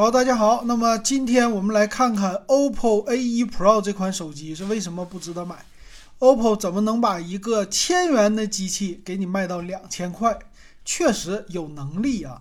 [0.00, 0.62] 好，大家好。
[0.64, 5.56] 那么今天我们来看看 OPPO A1 Pro 这款手机是为什么不值得买
[6.20, 10.38] ？OPPO 怎么能把一个千元的机器给你卖到两千块？
[10.86, 12.40] 确实有能力啊。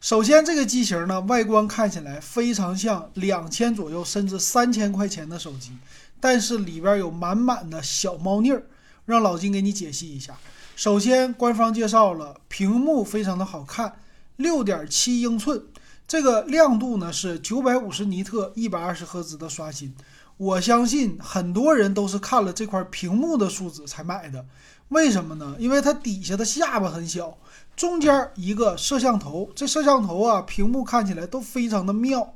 [0.00, 5.72] 首先，这个机型呢，外观看起来非常像两千左右甚至三千块钱的手机，
[6.18, 8.62] 但是里边有满满的小猫腻儿。
[9.04, 10.38] 让老金给你解析一下。
[10.74, 13.96] 首先，官方介绍了屏幕非常的好看，
[14.36, 15.62] 六点七英寸，
[16.06, 19.94] 这个亮度呢是九百五十尼特，一百二十赫兹的刷新。
[20.36, 24.44] 我相信很多人都是看了这块屏幕的数字才买的。
[24.88, 25.56] 为什么呢？
[25.58, 27.38] 因为它底下的下巴很小，
[27.74, 32.34] 中间一个摄像头，这摄像头啊，屏幕看起来都非常的妙。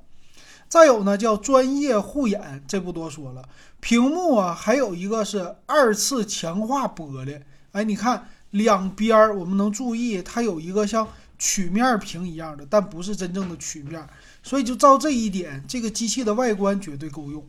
[0.68, 3.42] 再有呢，叫专业护眼，这不多说了。
[3.80, 7.40] 屏幕啊，还有一个是二次强化玻璃。
[7.72, 11.06] 哎，你看两边儿，我们能注意它有一个像
[11.38, 14.04] 曲面屏一样的，但不是真正的曲面，
[14.42, 17.44] 所以就照这一点，这个机器的外观绝对够用。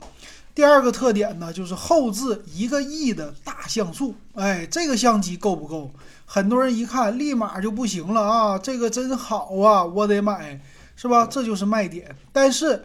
[0.54, 4.16] 第二个特点呢，就是后置一个亿的大像素。
[4.34, 5.92] 哎，这个相机够不够？
[6.26, 8.58] 很多人一看立马就不行了啊！
[8.58, 10.59] 这个真好啊，我得买，
[10.96, 11.26] 是吧？
[11.26, 12.14] 这就是卖点。
[12.34, 12.84] 但是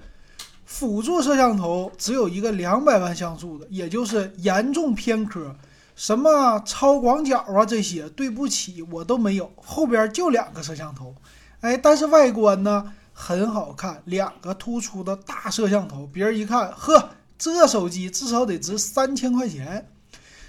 [0.65, 5.57] 辅助摄像头只有一个两百万像素的，也就是严重偏科。
[5.95, 9.53] 什么超广角啊这些，对不起，我都没有。
[9.57, 11.15] 后边就两个摄像头，
[11.61, 19.89] 哎，但是外观呢很好看，两个突出的大摄像头，别人一看，呵，这手机至少得值三千块钱。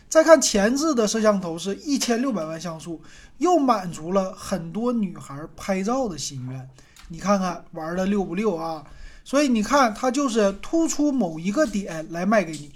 [0.07, 3.01] 再看前置的摄像头是一千六百万像素，
[3.38, 6.69] 又满足了很多女孩拍照的心愿。
[7.09, 8.83] 你看看玩的溜不溜啊？
[9.23, 12.71] 所以你看它就是突出某一个点来卖给你。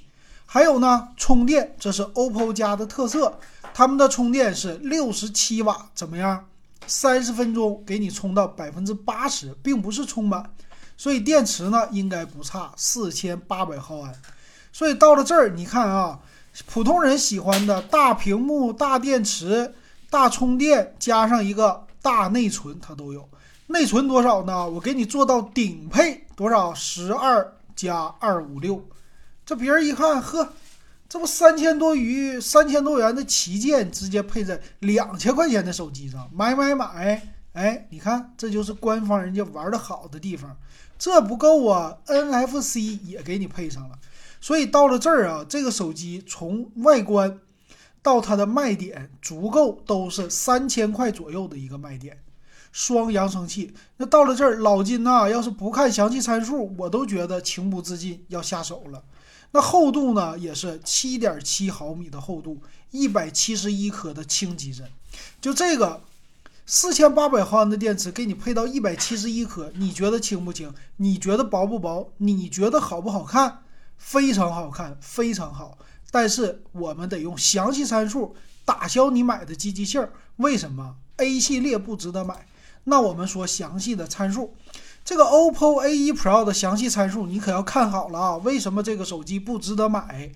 [0.51, 3.37] 还有呢，充电这是 OPPO 家的特色，
[3.71, 6.43] 他们的充电是六十七瓦，怎么样？
[6.87, 10.43] 三十分钟给你充到百分之八十，并不是充满，
[10.97, 14.11] 所以电池呢应该不差，四千八百毫安。
[14.73, 16.19] 所以到了这儿，你看啊，
[16.65, 19.75] 普通人喜欢的大屏幕、大电池、
[20.09, 23.29] 大充电，加上一个大内存，它都有。
[23.67, 24.67] 内存多少呢？
[24.67, 26.73] 我给你做到顶配，多少？
[26.73, 28.83] 十二加二五六。
[29.49, 30.53] 这别人一看，呵，
[31.09, 37.27] 这不三千多余三千多元的旗舰，直接配在两千块钱的手机上，买买买！
[37.53, 40.55] 哎，你看，这就是官方人家玩的好的地方。
[40.99, 43.97] 这不够啊，NFC 也给你配上了。
[44.39, 47.39] 所以到了这儿啊，这个手机从外观
[48.03, 52.19] 到它的卖点，足够都是三千块左右的一个卖点。
[52.71, 59.01] 双扬声器，那到了这儿，老金呐，要是不看详细参数，我都觉得情不自禁要下手了。
[59.51, 62.61] 那厚度呢，也是七点七毫米的厚度，
[62.91, 64.87] 一百七十一颗的轻机针。
[65.41, 66.01] 就这个
[66.65, 70.71] 四千八百毫安的电池，给你配到一百七十一颗，你觉得轻不轻？
[70.97, 72.11] 你觉得薄不薄？
[72.17, 73.63] 你觉得好不好看？
[73.97, 75.77] 非常好看，非常好。
[76.11, 80.07] 但是我们得用详细参数打消你买的积极性。
[80.37, 82.45] 为什么 A 系列不值得买？
[82.83, 84.55] 那我们说详细的参数。
[85.09, 88.37] 这个 OPPO A1 Pro 的详细参数你可要看好了啊！
[88.37, 90.29] 为什么这个手机不值得买？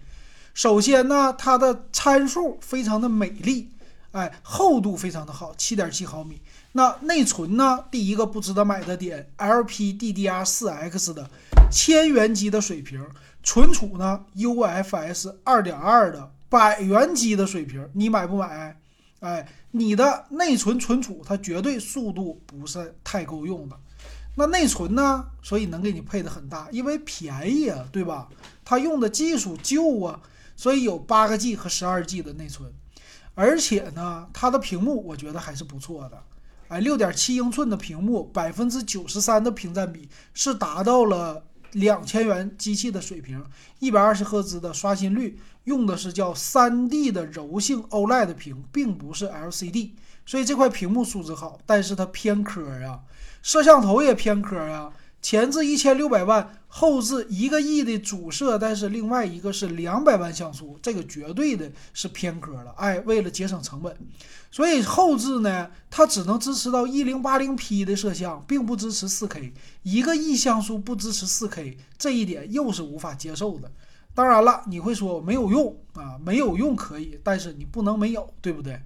[0.56, 3.70] 首先呢，它的参数非常的美丽，
[4.14, 6.42] 哎，厚度非常的好，七点七毫米。
[6.72, 7.86] 那内存呢？
[7.92, 11.30] 第一个不值得买的点，LPDDR4X 的
[11.70, 13.06] 千元机的水平，
[13.44, 18.76] 存储呢，UFS 二点二的百元机的水平，你买不买？
[19.20, 23.78] 哎，你的内存存储它绝对速度不是太够用的。
[24.36, 25.28] 那内存呢？
[25.42, 28.28] 所以能给你配的很大，因为便宜啊，对吧？
[28.66, 30.20] 它用的技术旧啊，
[30.56, 32.74] 所以有八个 G 和十二 G 的内存，
[33.36, 36.24] 而且呢，它的屏幕我觉得还是不错的，
[36.70, 41.44] 哎，六点七英寸的屏幕，百分之九十三的屏占比是达到了
[41.74, 43.46] 两千元机器的水平，
[43.80, 49.92] 一百二十赫兹的刷新率，用的是叫三 D 的柔性 OLED 屏，并不是 LCD，
[50.26, 53.02] 所以这块屏幕素质好，但是它偏科啊。
[53.44, 62.74] 摄像头也偏科啊，前置一千六百万，后置一个亿的主摄，但是另外一个是两百万像素，这个绝对的是偏科了。
[62.78, 63.96] 哎，为了节省成本，
[64.50, 69.54] 所以后置呢，它只能支持到一零八零 P 的摄像，并不支持四 K。
[69.84, 73.70] 一个亿像素不支持四 K，这一点又是无法接受的。
[74.16, 78.82] 当然了，你会说没有用啊，没有用可以，但是你不能没有，对不对？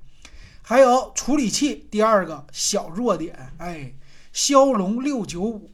[0.63, 3.93] 还有处理器，第二个小弱点，哎。
[4.37, 5.71] 骁龙六九五，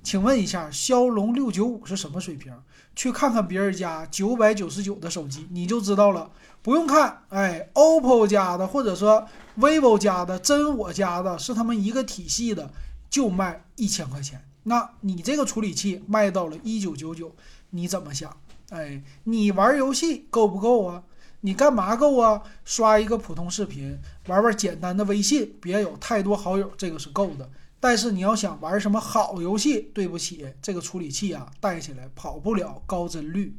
[0.00, 2.54] 请问一下，骁龙六九五是什么水平？
[2.94, 6.30] 去看看别人家九百九十九的手机，你就知道了。
[6.62, 9.26] 不用看，哎，OPPO 家的或者说
[9.58, 12.70] vivo 家的、真我家的，是他们一个体系的，
[13.10, 14.40] 就卖一千块钱。
[14.62, 17.34] 那你这个处理器卖到了一九九九，
[17.70, 18.36] 你怎么想？
[18.70, 21.02] 哎，你玩游戏够不够啊？
[21.40, 22.42] 你干嘛够啊？
[22.64, 27.50] 刷一个普通视频，玩玩简单的微信，别有太多好友，这个是够的。
[27.84, 33.58] 但是你要想玩什么好游戏，对不起，这个处理器啊，带起来跑不了高帧率。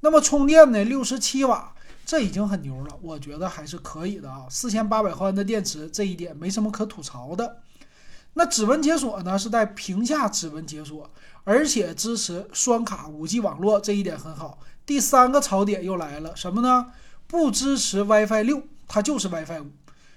[0.00, 0.82] 那么充电呢？
[0.82, 1.74] 六十七瓦，
[2.06, 4.46] 这已经很牛了，我觉得还是可以的啊。
[4.48, 7.58] 四千八百毫安的电池，这一点没什么可吐槽的。
[8.32, 9.38] 那指纹解锁呢？
[9.38, 11.10] 是带屏下指纹解锁，
[11.44, 14.60] 而且支持双卡五 G 网络，这一点很好。
[14.86, 16.86] 第三个槽点又来了，什么呢？
[17.26, 19.66] 不支持 WiFi 六，它就是 WiFi 五，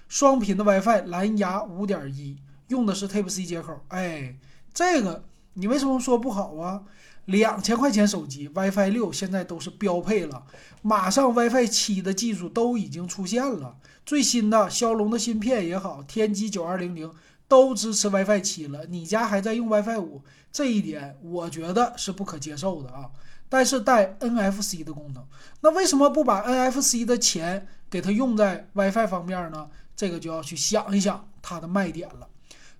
[0.07, 3.79] 双频的 WiFi，蓝牙五点一，用的是 Type C 接口。
[3.89, 4.35] 哎，
[4.73, 5.23] 这个
[5.53, 6.83] 你为什么说不好啊？
[7.25, 10.45] 两千块钱手机 WiFi 六现在都是标配了，
[10.81, 17.11] 马上 WiFi 七的技术都已经出现了，最新的骁龙的芯片也好，天玑九二零零。
[17.47, 23.11] 都支持 WiFi 七了，你家还在用 WiFi 五，这一点我觉得是不可接受的啊！
[23.47, 25.23] 但是带 NFC 的功能，
[25.61, 29.69] 那为什么不把 NFC 的钱给它用在 WiFi 方面呢？
[29.95, 32.27] 这个就要去想一想它的卖点了。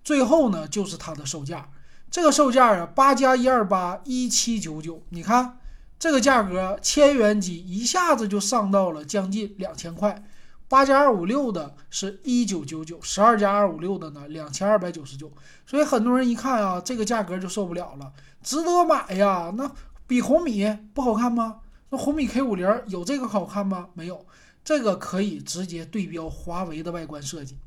[0.06, 1.70] 最后呢，就是它的售价，
[2.12, 5.58] 这个售价啊，八加一二八一七九九，你看
[5.98, 10.24] 这个价格，千元机一下子就上到了将近两千块。
[10.68, 15.32] 八加二五六的是一九九九，十二加二五六的呢两千二百九十九，
[15.66, 18.14] 所以很多人一看啊，这个价格就受不了了，
[18.44, 19.52] 值得买呀。
[19.58, 19.72] 那
[20.06, 21.62] 比红米不好看吗？
[21.90, 23.90] 那红米 K 五零有这个好看吗？
[23.96, 24.24] 没有，
[24.64, 27.58] 这个可以直接对标华为的外观设计。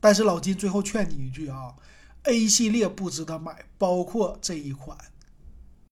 [0.00, 1.74] 但是老金最后劝你一句啊
[2.24, 4.96] ，A 系列不值得买，包括这一款。